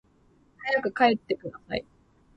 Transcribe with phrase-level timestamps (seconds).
[0.65, 1.85] 早く帰ってください